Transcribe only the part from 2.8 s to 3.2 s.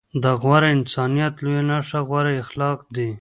دي.